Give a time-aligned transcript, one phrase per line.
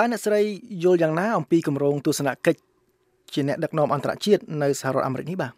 [0.00, 0.40] តើអ្នកស្រី
[0.84, 2.60] យល់យ៉ាងណាអំពីគម្រោងទស្សនកិច្ច
[3.32, 5.52] ជាអ្នកដឹកនាំអន្តរជាតិនៅសហរដ្ឋអាមេរិកនេះបាទ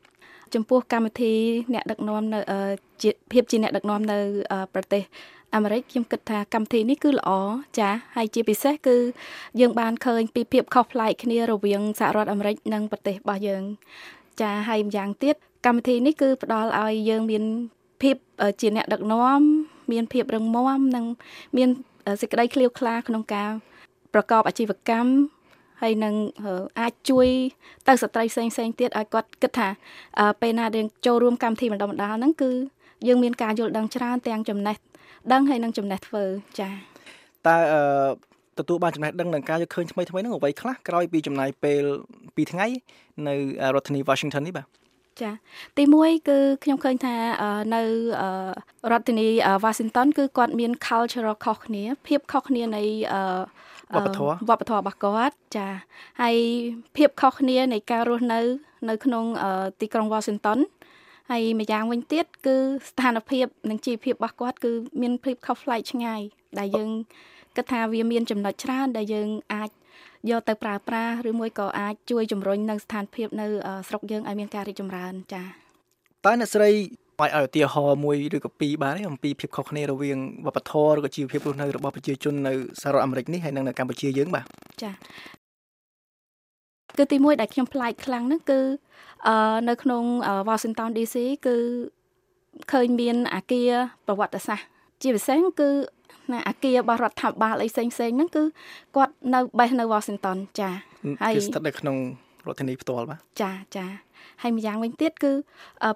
[0.55, 1.35] ចំពោះកម្មវិធី
[1.75, 2.41] អ្នកដឹកនាំនៅ
[3.03, 4.19] ជាភាពជាអ្នកដឹកនាំនៅ
[4.75, 5.03] ប្រទេស
[5.55, 7.31] អាមេរិកខ្ញុំគិតថាកម្មវិធីនេះគឺល្អ
[7.79, 8.97] ចាហើយជាពិសេសគឺ
[9.61, 13.63] យើងបានឃើញពីភាពខុសប្លែកគ្នារវាងសហរដ្ឋអាមេរិកនិងប្រទេសរបស់យើង
[14.41, 15.37] ចាហើយម្យ៉ាងទៀត
[15.67, 17.45] កម្មវិធីនេះគឺផ្ដល់ឲ្យយើងមាន
[18.03, 18.17] ភាព
[18.61, 19.41] ជាអ្នកដឹកនាំ
[19.93, 21.05] មានភាពរឹងមាំនិង
[21.57, 21.69] មាន
[22.21, 23.51] សេចក្តីឃ្លាវខ្លាក្នុងការ
[24.15, 25.13] ប្រកបអាជីវកម្ម
[25.83, 26.15] ហើយនឹង
[26.81, 27.29] អាចជួយ
[27.89, 29.69] ទៅស្ត្រីផ្សេងផ្សេងទៀតឲ្យគាត់គិតថា
[30.41, 32.51] ពេលណាយើងចូលរួមកម្មវិធីបណ្ដុះបណ្ដាលហ្នឹងគឺ
[33.07, 34.77] យើងមានការយល់ដឹងច្រើនទាំងចំណេះ
[35.33, 36.25] ដឹងហើយនឹងចំណេះធ្វើ
[36.59, 36.73] ចា៎
[37.47, 41.85] តើអឺទទួលបានចំណេះដឹងនឹងការយកឃើញថ្មីថ្មីហ្នឹងអ្វីខ្លះក្រោយពីចំណាយពេល
[42.21, 42.67] 2ថ្ងៃ
[43.29, 43.35] នៅ
[43.75, 44.67] រដ្ឋធានី Washington នេះបាទ
[45.21, 45.31] ចា
[45.77, 47.15] ទី1គឺខ្ញុំឃើញថា
[47.75, 47.83] នៅ
[48.93, 49.27] រដ្ឋធានី
[49.65, 52.83] Washington គឺគាត់មាន cultural ខុសគ្នាភាពខុសគ្នានៃ
[53.95, 55.69] វប្បធម៌វប្បធម៌របស់គាត់ចា
[56.23, 56.37] ហើយ
[56.97, 58.41] ភាពខុសគ្នានៃការរស់នៅ
[58.89, 59.25] នៅក្នុង
[59.81, 60.59] ទីក្រុង Washington
[61.31, 62.57] ហើយម្យ៉ាងវិញទៀតគឺ
[62.89, 66.21] ស្ថានភាពនិងជីវភាពរបស់គាត់គឺមានភាពខុសប្លែកឆ្ងាយ
[66.59, 66.91] ដែលយើង
[67.57, 69.71] គិតថាវាមានចំណុចច្រើនដែលយើងអាច
[70.31, 73.47] យកទៅប្រើប្រាស់ឬមួយក៏អាចជួយជំរុញនៅស្ថានភាពនៅ
[73.89, 75.47] ស្រុកយើងឲ្យមានការរីកចម្រើនចា៎
[76.25, 76.71] តើអ្នកស្រី
[77.23, 84.45] អាចឲ្យឧទាហរណ៍មួយឬក៏ពីរបានអំពីភាពខុសគ្នារវាងវប្បធម៌ឬក៏ជីវភាពរស់នៅរបស់ប្រជាជននៅសហរដ្ឋអាមេរិកនេះហើយនិងនៅកម្ពុជាយើងបាទ
[84.83, 84.95] ចា៎
[86.99, 88.61] គឺទីមួយដែលខ្ញុំប្លែកខ្លាំងហ្នឹងគឺ
[89.29, 90.03] អឺនៅក្នុង
[90.49, 91.57] Washington DC គឺ
[92.73, 93.71] ឃើញមានអាគារ
[94.07, 94.67] ប្រវត្តិសាស្ត្រ
[95.03, 95.71] ជាពិសេសគឺ
[96.33, 98.43] ណាអាគាររបស់រដ្ឋាភិបាលអីផ្សេងផ្សេងហ្នឹងគឺ
[98.97, 100.71] គាត់នៅបេសនៅ Washington ចា
[101.23, 101.97] ហើយគឺស្ថិតនៅក្នុង
[102.47, 103.87] រដ្ឋធានីផ្ទាល់បាទចាចា
[104.43, 105.33] ហើយម្យ៉ាងវិញទៀតគឺ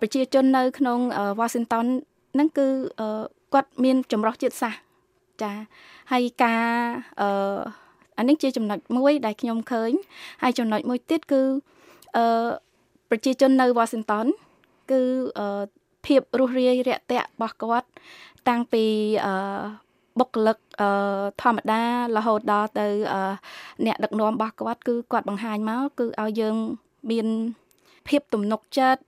[0.01, 0.99] ប្រជាជននៅ ក្នុង
[1.41, 1.87] Washington
[2.35, 2.67] ហ្នឹងគឺ
[3.55, 4.81] គាត់មានចម្រុះជាតិសាសន៍
[5.43, 5.53] ចា
[6.13, 6.65] ហើយការ
[7.21, 7.59] អឺ
[8.19, 9.91] អានេះជាចំណុចមួយ ដែលខ្ញុំឃើញ
[10.43, 11.43] ហើយចំណុចមួយទៀតគឺ
[12.17, 12.49] អឺ
[13.11, 14.27] ប្រជាជននៅ Washington
[14.91, 15.01] គឺ
[15.39, 15.65] អឺ
[16.07, 17.89] ភាពរស់រាយរាក់ទាក់របស់គាត់
[18.49, 18.85] តាំងពី
[19.27, 19.33] អឺ
[20.20, 20.90] បុគ្គលិកអឺ
[21.42, 21.82] ធម្មតា
[22.18, 22.88] រហូតដល់ទៅ
[23.86, 26.56] អ្នកដឹកនាំរបស់គាត់គឺគាត់បង្ហាញមកគឺឲ្យយើង
[27.12, 27.28] មាន
[28.08, 29.02] ភាពទំនុកចិត្ត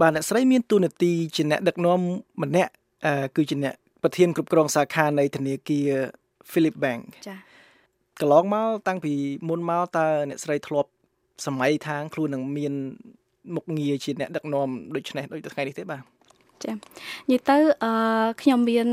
[0.00, 2.00] បាទអ្នកស្រីមានទូនាទីជាអ្នកដឹកនាំ
[2.42, 2.72] ម្នាក់
[3.36, 5.88] គឺជាអ្នកប្រធានគ្រប់គ្រងសាខានៃធនាគារ
[6.50, 7.38] Philip Bank ចា៎
[8.20, 9.12] កន្លងមកតាំងពី
[9.48, 10.90] មុនមកតើអ្នកស្រីធ្លាប់
[11.46, 12.74] សម័យທາງខ្លួននឹងមាន
[13.54, 16.02] មុខងារជាអ្នកដឹកនាំដូចនេះដូចថ្ងៃនេះទេបាទ
[16.65, 16.79] ចានិ
[17.31, 17.91] យាយទៅអឺ
[18.41, 18.87] ខ្ញុំមាន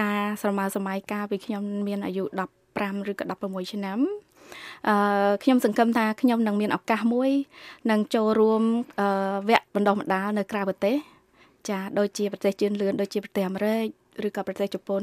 [0.00, 2.24] ការស្រមើសម័យកាលពីខ្ញុំមានអាយុ
[2.68, 3.98] 15ឬក៏16ឆ្នាំ
[4.88, 7.30] អឺខ្ញុំសង្ឃឹមថាខ្ញុំនឹងមានឱកាសមួយ
[7.90, 8.62] នឹងចូលរួម
[9.48, 10.96] វគ្គបណ្ដុះបណ្ដាលនៅក្រៅប្រទេស
[11.68, 13.86] ចាដូចជាប្រទេសជឿនលឿនដូចជាប្រទេសអាមេរិក
[14.26, 15.02] ឬក៏ប្រទេសជប៉ុន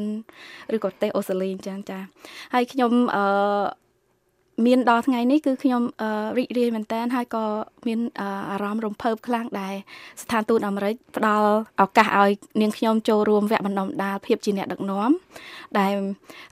[0.75, 1.99] ឬក៏ប្រទេសអូស្ត្រាលីអញ្ចឹងចា
[2.53, 3.23] ហើយខ្ញុំអឺ
[4.65, 5.81] មានដល់ថ្ងៃនេះគឺខ្ញុំ
[6.37, 7.43] រីករាយមែនតើហើយក៏
[7.87, 7.99] មាន
[8.51, 9.73] អារម្មណ៍រំភើបខ្លាំងដែរ
[10.21, 12.31] ស្ថានទូតអាមេរិកផ្ដល់ឱកាសឲ្យ
[12.61, 15.11] នាងខ្ញុំចូលរួមវគ្គបណ្ដុះបណ្ដាលភាពជាអ្នកដឹកនាំ
[15.79, 15.93] ដែល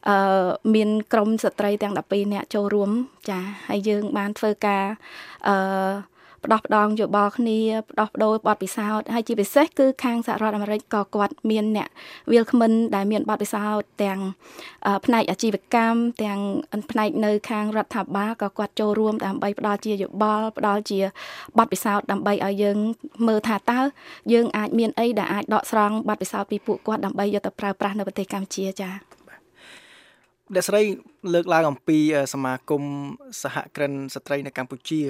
[0.07, 2.89] អឺមានក្រុមស្ត្រីទាំង12នាក់ចូលរួម
[3.29, 4.83] ចាហើយយើងបានធ្វើការ
[5.47, 5.55] អឺ
[6.45, 7.59] ផ្ដោះផ្ដងយោបល់គ្នា
[7.91, 11.89] ផ្ដោះបដូរបទពិសោធន៍ហើយជាពិសេសគឺខាងសហរដ្ឋអាមេរិកក៏គាត់មានអ្នក
[12.31, 14.19] វាលគ្មិនដែលមានបទពិសោធន៍ទាំង
[15.05, 16.39] ផ្នែកអាជីវកម្មទាំង
[16.91, 20.99] ផ្នែកនៅខាងរដ្ឋាភិបាលក៏គាត់ចូលរួមដើម្បីផ្ដល់ជាយោបល់ផ្ដល់ជា
[21.57, 22.77] បទពិសោធន៍ដើម្បីឲ្យយើង
[23.27, 23.79] មើលថាតើ
[24.33, 29.17] យើងអាចមានអីដែលអាចដកស្រង់បទពិសោធន៍ពីពួកគាត់ដើម្បីយកទៅប្រើប្រាស់នៅប្រទេសកម្ពុជាចា៎
[30.53, 30.81] អ្នកស្រី
[31.33, 31.97] លើកឡើងអំពី
[32.33, 32.83] សមាគម
[33.41, 35.01] សហគ្រិនស្ត្រីនៅកម្ពុជា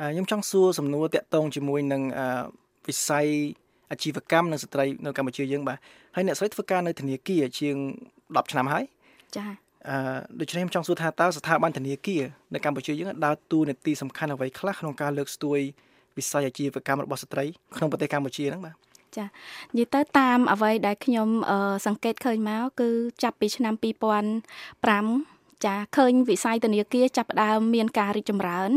[0.00, 2.02] ខ្ញុំចង់សួរសំណួរតាក់ទងជាមួយនឹង
[2.88, 3.26] វិស័យ
[3.92, 5.78] អាជីវកម្មនិងស្ត្រីនៅកម្ពុជាយើងបាទ
[6.16, 7.76] ហើយអ្នកស្រីធ្វើការនៅធនាគារជាង
[8.14, 8.84] 10ឆ្នាំហើយ
[9.36, 9.50] ចា៎
[9.88, 12.22] អឺដូច្នេះខ្ញុំចង់សួរថាតើស្ថាប័នធនាគារ
[12.54, 15.58] នៅកម្ពុជាយើងដើរតួនាទីសំខាន់អ្វីខ្លះក្នុងការលើកស្ទួយ
[16.18, 17.44] វិស័យអាជីវកម្មរបស់ស្ត្រី
[17.76, 18.74] ក្នុងប្រទេសកម្ពុជាហ្នឹងបាទ
[19.16, 21.28] ចានិយាយទៅតាមអ្វីដែលខ្ញុំ
[21.86, 22.88] សង្កេតឃើញមកគឺ
[23.22, 28.70] ចាប់ពីឆ្នាំ2005 ចាឃើញវិស័យធនាគារចាប់ផ្ដើមមានការរីកចម្រើន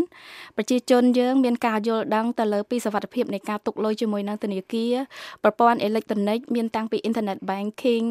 [0.57, 4.93] ប្រជាជនយើងមានការយល់ដឹងទៅលើពីសវត្ថភាពនៃការទុកលុយជាមួយនឹងធនាគារ
[5.43, 8.07] ប្រព័ន្ធអេឡិចត្រូនិកមានតាំងពី Internet Banking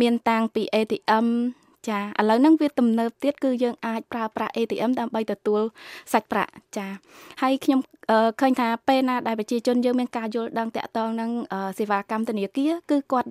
[0.00, 1.26] មានតាំងពី ATM
[1.88, 5.62] ចាឥឡូវហ្នឹងវាទំនើបទៀតគឺយើងអាចប្រើប្រាស់ ATM ដើម្បីទទួល
[6.12, 6.86] សាច់ប្រាក់ចា
[7.42, 7.80] ហើយខ្ញុំ
[8.40, 11.30] ឃើញថាពេលណាដែលប្រជាជនយើងមានការយល់ដឹងតាក់ទងនឹង
[11.78, 13.30] សេវាកម្មធនាគារគឺគាត់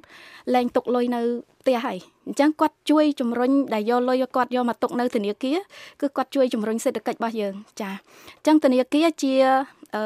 [0.54, 1.22] លែងទុកលុយនៅ
[1.62, 1.98] ផ្ទះហើយ
[2.28, 5.58] អញ្ចឹងគាត់ជួយជំរុញដែលយកលុយគាត់យកមកទុកនៅធនាគារ
[6.02, 9.34] គឺគាត់ជួយជំរុញសេដ្ឋកិច្ចរបស់យើងចាអញ្ចឹងធនាគារជា
[9.96, 10.04] អឺ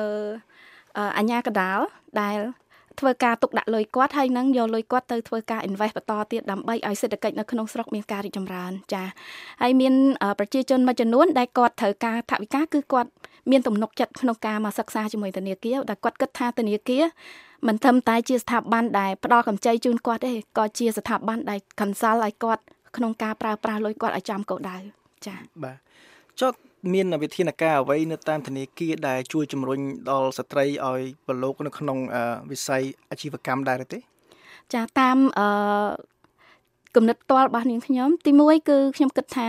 [1.18, 1.80] អញ្ញាកដាល
[2.22, 2.40] ដែល
[3.00, 9.04] ធ្វើការទុកដាក់លុយគាត់ហើយនឹងយកលុយគាត់ទៅធ្វើការ invest បន្តទៀតដើម្បីឲ្យសេដ្ឋកិច្ចនៅក្នុងស្រុកមានការរីកចម្រើនចា
[9.62, 9.94] ហើយមាន
[10.40, 13.10] ប្រជាជនមួយចំនួនដែលគាត់ត្រូវការថវិកាគឺគាត់
[13.52, 17.04] មានទំនុកចិត្តក្នុងការមកសិក្សាជាមួយធនាគារដែលគាត់គិតថាធនាគារ
[17.68, 22.64] មិនត្រឹមតែជាស្ថាប័នដែលផ្ដល់កម្ចីជូនគាត់ទេក៏ជាស្ថាប័នដែល consult ឲ្យគាត់
[22.96, 24.78] ក្នុងការប្រើប្រាស់លុយគាត់ឲ្យចំគោលដៅ
[25.26, 25.78] ចា៎បាទ
[26.40, 26.52] ចុះ
[26.94, 29.80] មានវិធានការអ្វីនៅតាមធនាគារដែលជួយជំរុញ
[30.12, 31.98] ដល់ស្ត្រីឲ្យប្រឡូកនៅក្នុង
[32.52, 34.00] វិស័យអាជីវកម្មដែរទេ
[34.74, 35.48] ចាតាមអឺ
[36.96, 39.48] គំនិតផ្ទាល់របស់នាងខ្ញុំទី1គឺខ្ញុំគិតថា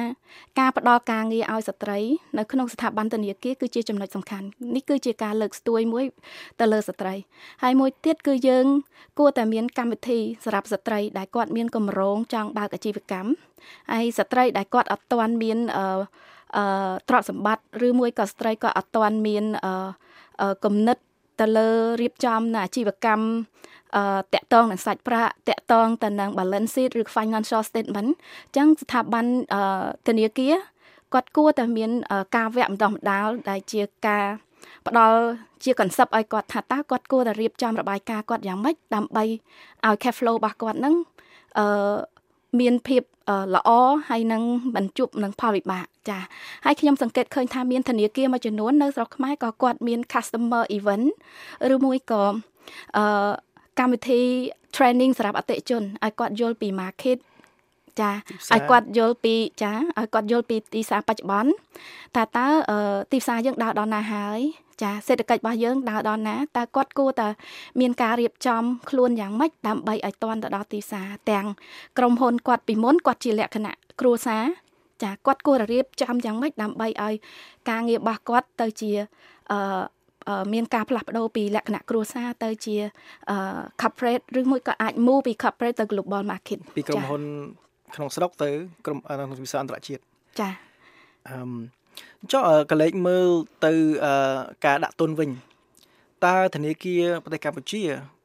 [0.58, 1.98] ការផ្ដល់ការងារឲ្យស្ត្រី
[2.38, 6.04] នៅក្នុងស្ថាប័នធនាគារគឺជាចំណុចសំខាន់នេះគឺជាការលើកស្ទួយមួយ
[6.60, 7.14] ទៅលើស្ត្រី
[7.62, 8.66] ហើយមួយទៀតគឺយើង
[9.18, 13.30] គួរតែមានកម្មវិធីសម្រាប់ស្ត្រីដែលគាត់មានកម្រងចង់បើកអាជីវកម្ម
[13.92, 15.96] ហើយស្ត្រីដែលគាត់អត់ទាន់មានអឺអឺ
[17.08, 20.96] ទ្រព្យសម្បត្តិឬមួយក៏ស្ត្រីក៏អត់ទាន់មានអឺគំនិត
[21.40, 21.68] ទៅលើ
[22.02, 23.26] រៀបចំនៅអាជីវកម្ម
[23.96, 24.04] អឺ
[24.34, 30.54] តាក់តងនឹងសាច់ប្រាក់តាក់តងទៅនឹង balance sheet ឬ financial statement អញ្ចឹងស្ថាប័នអឺធនាគារ
[31.12, 31.90] គាត់គួរតែមាន
[32.36, 34.26] ការវគ្គបណ្ដុះបណ្ដាលដែលជាការ
[34.86, 35.18] ផ្ដល់
[35.62, 40.94] ជា concept ឲ្យគាត់ថាតើគាត់គួរតែរៀបចំរបាយការណ៍គាត់យ៉ាងម៉េចដើម្បីឲ្យ cash flow របស់គាត់នឹង
[41.58, 41.94] អឺ
[42.60, 43.02] មានភាព
[43.54, 43.70] ល្អ
[44.08, 44.42] ហើយនឹង
[44.76, 46.18] បញ្ជប់នឹងផលវិបាកចា
[46.64, 51.06] ហើយខ្ញុំសង្កេតឃើញថាមានធនាគារមួយចំនួននៅស្រុកខ្មែរក៏គាត់មាន customer event
[51.74, 52.24] ឬមួយក៏
[52.96, 53.04] អឺ
[53.78, 54.20] កម្មវិធី
[54.76, 57.18] training សម្រាប់អតិជនឲ្យគាត់យល់ពី market
[58.00, 58.10] ចា
[58.52, 61.50] ឲ្យគាត់យល់ពីចាឲ្យគាត់យល់ពីទីផ្សារបច្ចុប្បន្ន
[62.14, 62.46] ថាតើ
[63.12, 64.40] ទីផ្សារយើងដើរដល់ណាហើយ
[64.82, 67.28] ចាសេដ្ឋកិច្ចរបស់យើងដើរដល់ណាតើគាត់គួរតែ
[67.80, 71.46] មានការរៀបចំខ្លួនយ៉ាងម៉េចដើម្បីឲ្យទាន់ទៅដល់ទីផ្សារទាំង
[71.98, 74.44] ក្រុមហ៊ុនគាត់ពីមុនគាត់ជាលក្ខណៈគ្រួសារ
[75.02, 77.14] ចាគាត់គួរតែរៀបចំយ៉ាងម៉េចដើម្បីឲ្យ
[77.70, 78.90] ការងាររបស់គាត់ទៅជា
[79.52, 79.82] អឺ
[80.52, 82.76] មានការផ្លាស់ប្ដូរពីលក្ខណៈគ្រួសារទៅជា
[83.80, 87.22] corporate ឬមួយក៏អាច move ពី corporate ទៅ global market ពីក្រុមហ៊ុន
[87.94, 88.48] ក្នុងស្រុកទៅ
[88.86, 90.02] ក្រុមក្នុងវិស័យអន្តរជាតិ
[90.40, 90.48] ចា
[91.28, 91.36] អឺ
[92.32, 93.28] ចុះកលេចមើល
[93.64, 93.72] ទៅ
[94.66, 95.30] ការដាក់ទុនវិញ
[96.26, 97.82] តើធនាគារប្រទេសកម្ពុជា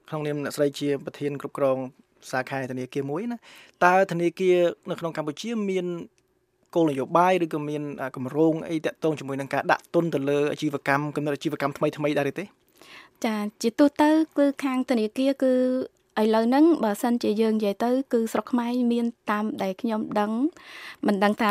[0.10, 1.78] ក្នុងនាមអ្នកស្រីជាប្រធានគ្រប់គ្រង
[2.32, 3.38] សាខាធនាគារមួយណា
[3.86, 4.58] តើធនាគារ
[4.90, 5.86] នៅក្នុងកម្ពុជាមាន
[6.76, 7.84] គោលនយោបាយឬក៏មាន
[8.16, 12.46] គម្រោងអីតាក់ទងជាមួយនឹងការដាក់ទុនទៅលើអាជីវកម្មកំណត់អាជីវកម្មថ្មីថ្មីដែរទេ
[13.26, 15.54] ចាជាទូទៅគឺខាងធនាគារគឺ
[16.22, 20.32] ឥឡូវហ្នឹងបើសិនជាយើងនិយាយទៅ គឺស្រុកខ្មែរមានតាមដែលខ្ញុំដឹង
[21.06, 21.50] មិនដឹងថា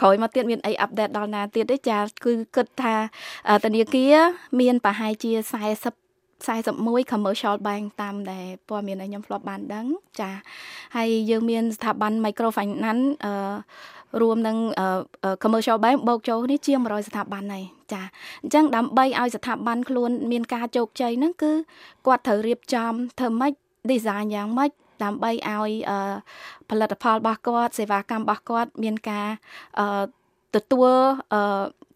[0.00, 2.94] ក្រោយមកទៀតមានអីអាប់ដេតដល់ណាទៀតទេចាគឺគិតថា
[3.64, 4.14] ធនាគារ
[4.60, 6.08] មានប្រហែលជា40
[6.46, 9.86] 41 commercial bank តាមដែលព័ត៌មានដែលខ្ញុំធ្លាប់បានដឹង
[10.20, 10.30] ចា
[10.96, 13.32] ហើយយើងមានស្ថាប័ន microfinance អឺ
[14.22, 14.56] រួមនឹង
[15.42, 18.02] commercial bank បូកចូលនេះជាង100ស្ថាប័នហើយចា
[18.42, 21.52] អញ្ចឹងដើម្បីឲ្យស្ថាប័នខ្លួនមានការជោគជ័យហ្នឹងគឺ
[22.06, 23.52] គាត់ត្រូវរៀបចំធ្វើម៉េច
[23.90, 24.70] design យ៉ាងម៉េច
[25.04, 25.72] ដើម្បីឲ្យ
[26.70, 29.28] ផលិតផលរបស់គាត់សេវាកម្មរបស់គាត់មានការ
[30.54, 30.90] ទទួល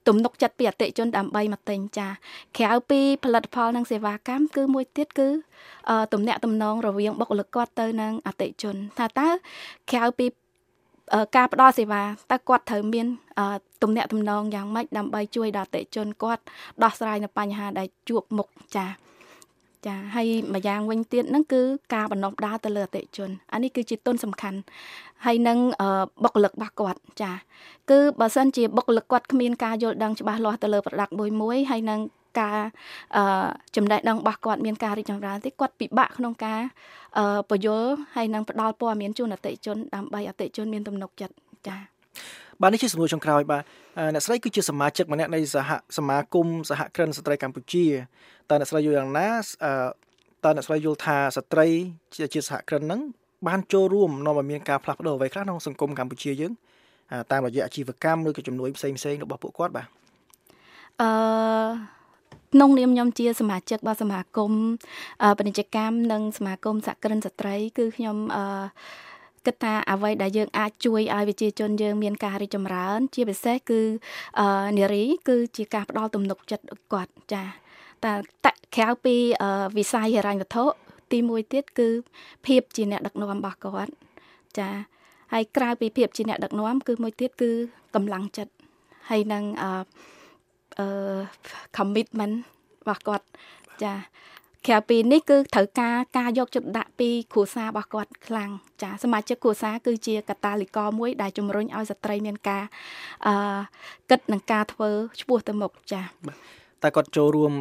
[0.09, 2.09] ទំនុកចិត្តពីអតិជនដើម្បីមកទិញចា
[2.59, 5.29] ក្រៅពីផលិតផលនិងសេវាកម្មគឺមួយទៀតគឺ
[6.13, 9.29] ទំនាក់ទំនងរវាងបុគ្គលិកគាត់ទៅនឹងអតិជនថាតើ
[9.93, 10.27] ក្រៅពី
[11.37, 13.07] ការផ្ដល់សេវាតើគាត់ត្រូវមាន
[13.83, 16.43] ទំនាក់ទំនងយ៉ាងម៉េចដើម្បីជួយដល់អតិជនគាត់
[16.83, 18.87] ដោះស្រាយនៅបញ្ហាដែលជួបមុខចា
[19.87, 21.61] ចាហើយម្យ៉ាងវិញទៀតហ្នឹងគឺ
[21.95, 24.59] ការបណ្ដុះដាលទៅលើអតិជនអានេះគឺជាទុនសំខាន់
[25.27, 25.59] ហើយនឹង
[26.25, 27.33] បុគ្គលិករបស់គាត់ចា
[27.91, 32.01] គឺបើសិនជាបុគ្គលិកគាត់គ្មានការយល់ដឹងច្បាស់លាស់ទៅលើ product មួយមួយហើយនឹង
[32.41, 32.59] ការ
[33.17, 33.47] អឺ
[33.77, 36.61] ចំណេះដឹងរបស់គាត់មានការរីកចម្រើនទេគាត់ពិបាកក្នុងការ
[37.19, 41.35] អឺពយល់ហើយនឹងផ្ដល់ព័ត៌មានជូនអតិជនដើម្បីអតិជនមានទំនុកចិត្ត
[41.69, 42.02] ចា៎
[42.61, 43.63] បាទនេះជាសំណួរចុងក្រោយបាទ
[44.15, 47.87] អ្នកស្រីគឺជាសមាជិកម្នាក់នៃសហសមាគមសហគ្រិនស្ត្រីកម្ពុជា
[48.51, 49.29] តើអ្នកស្រីយល់យ៉ាងណា
[50.45, 51.67] តើអ្នកស្រីយល់ថាស្ត្រី
[52.35, 53.01] ជាសហគ្រិនហ្នឹង
[53.49, 56.53] បានចូលរួមនាំឲ្យមានការផ្លាស់ប្ដូរអ្វីខ្លះក្នុងសង្គមកម្ពុជាយើង
[57.33, 59.87] តាមរយៈអាជីវកម្មឬក៏ជំនួយផ្សេងផ្សេងរបស់ពួកគាត់បាទ
[61.01, 61.11] អឺ
[62.53, 64.53] ក្នុងនាមខ្ញុំជាសមាជិករបស់សមាគម
[65.39, 68.45] ពាណិជ្ជកម្មនិងសមាគមសហគ្រិនស្ត្រី គឺខ្ញុំអឺ
[69.47, 73.81] គិតថាអ្វីដែលយើងអាចជួយឲ្យប្រជាជនយើងមានការរីកចម្រើន ជាពិសេសគឺ
[74.79, 77.43] នារី គឺជាការផ្ដល់ទំនុកចិត្តគាត់ចា
[78.05, 78.13] តែ
[78.77, 79.17] ក្រៅពី
[79.77, 80.65] វិស័យហិរញ្ញវត្ថុ
[81.13, 81.89] ទី1ទៀតគឺ
[82.47, 83.93] ភាពជាអ្នកដឹកនាំរបស់គាត់
[84.59, 84.69] ចា
[85.33, 87.51] ហើយក្រៅពីភាពជាអ្នកដឹកនាំគឺមួយទៀតគឺ
[87.95, 88.53] កម្លាំងចិត្ត
[89.11, 89.71] ហើយនឹងអឺ
[90.79, 90.87] អឺ
[91.77, 92.35] commitment
[92.83, 93.27] របស់គាត់
[93.83, 93.93] ចា
[94.67, 98.51] ក្រៅពីនេះគឺត្រូវការការយកចិត្តដាក់ពីគ្រួសាររបស់គាត់ខ្លាំង
[98.83, 102.65] ចាសមាជិកគ្រួសារគឺជាកតាលីករមួយ ដែលជំរុញឲ្យស្ត្រីមានការ
[103.27, 103.35] អឺ
[104.11, 104.91] គិតនឹងការធ្វើ
[105.21, 106.03] ឆ្ពោះទៅមុខចា
[106.83, 107.53] តែគាត់ចូលរួម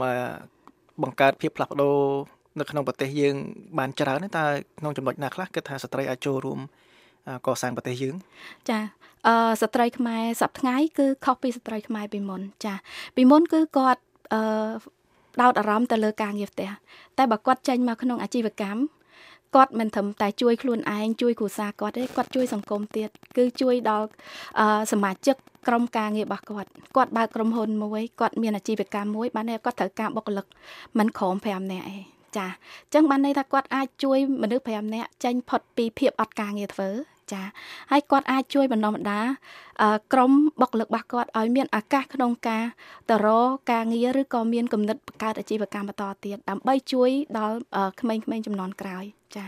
[1.04, 1.98] បង្កើតភាពផ្លាស់ប្ដូរ
[2.60, 3.36] នៅក្នុងប្រទេសយើង
[3.80, 4.46] បានច្រើនតើ
[4.80, 6.60] ក្នុងចំណុចណាខ្លះគិតថាស្ត្រីអាចចូលរួម
[7.48, 8.16] កសាងប្រទេសយើង
[8.70, 8.80] ចា
[9.28, 12.74] អឺស្ត្រីខ្មែរសប្ថ្ងៃគឺខុសពីស្ត្រីខ្មែរពីមុនចា
[13.16, 14.02] ពីមុនគឺគាត់
[14.34, 14.42] អឺ
[15.42, 16.70] ដោតអារម្មណ៍ទៅលើការងារផ្ទះ
[17.18, 18.82] តែបើគាត់ចេញមកក្នុងអាជីវកម្ម
[19.56, 24.08] គាត់មិនត្រឹមតែជួយខ្លួនឯងជួយគ្រួសារគាត់ទេគាត់ជួយសង្គមទៀតគឺជួយដល់
[24.92, 25.36] សមាជិក
[25.68, 30.46] ក្រុមការងាររបស់គាត់គាត់បើកក្រុមហ៊ុនមួយគាត់មានអាជីវកម្មមួយបានគាត់ត្រូវការបុគ្គលិក
[30.98, 36.90] មិនក្រោម5នាក់ឯងចាអញ្ចឹងបានន័យថាគាត់អាចជួយមនុស្ស5នាក់ចេញផុតពីភាពអត់ការងារធ្វើ
[37.34, 37.42] ចា
[37.92, 39.28] ហើយគាត់អាចជួយបណ្ដុះបណ្ដាល
[40.14, 42.64] ក្រុមបុគ្គលិករបស់គាត់ឲ្យមានឱកាសក្នុងការ
[43.10, 47.56] ទៅរកការងារឬក៏មានគំនិតបង្កើតអាជីវកម្មបន្តទៀតដើម្បីជួយដល់
[48.02, 49.04] ក្មេងៗចំនួនក្រោយ
[49.38, 49.46] ចា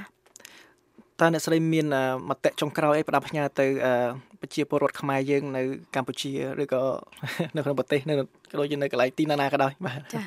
[1.20, 1.86] តើអ្នកស្រីមាន
[2.30, 3.66] មតិចុងក្រោយអីផ្ដាប់ផ្ញើទៅ
[4.42, 5.62] ប្រជាពលរដ្ឋខ្មែរយើងនៅ
[5.96, 6.82] កម្ពុជាឬក៏
[7.56, 8.24] នៅក្នុងប្រទេសនៅក៏
[8.60, 10.24] ដូចជានៅកន្លែងទីណាណាក៏ដោយបាទចា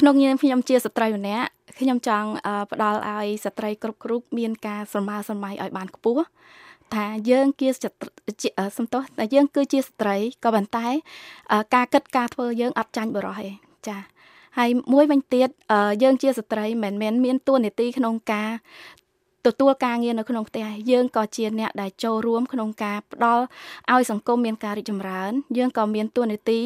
[0.00, 1.48] ក្នុងនាមខ្ញុំជាស្ត្រីម្នាក់
[1.80, 2.28] ខ្ញុំចង់
[2.72, 6.24] ផ្ដល់ឲ្យស្ត្រីគ្រប់គ្រប់មានការស្រមើស្រមៃឲ្យបានខ្ពស់
[6.94, 7.68] ថាយើងជា
[8.76, 10.86] សំទោសតែយើងគឺជាស្ត្រីក៏ប៉ុន្តែ
[11.74, 13.50] ការគិតការធ្វើយើងអត់ចាញ់បរោះទេ
[13.88, 13.98] ចា
[14.58, 15.48] ហើយមួយវិញទៀត
[16.02, 18.50] យើងជាស្ត្រីមិនមែនមានតួនាទីក្នុងការ
[19.46, 23.44] ទទួលការងារនៅក្នុងផ្ទះយើងក៏ជាអ្នកដែលចូលរួមក្នុងការផ្ដល់
[23.92, 26.60] ឲ្យសង្គមមានការរីកចម្រើន យើងក៏មានតួនាទី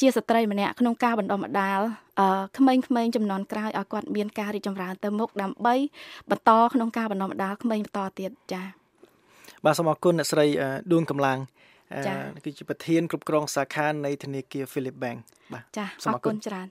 [0.00, 1.80] ជាស្ត្រីម្នាក់ក្នុងការបណ្ដុះបណ្ដាល
[2.20, 5.74] អឺក្មេងៗចំនួនក្រោយឲ្យគាត់មានការរីកចម្រើនទៅមុខដើម្បី
[6.30, 8.87] បន្តក្នុងការបណ្ដុះបណ្ដាលក្មេងបន្តទៀតចា៎
[9.64, 10.46] បាទសូមអរគុណអ្នកស្រី
[10.92, 11.38] ដួងកម្លាំង
[12.44, 15.18] គឺជាប្រធានគ្រប់គ្រងសាខានៃធនាគារ Philip Bank
[15.52, 16.68] បាទចាអរគុណច្រើន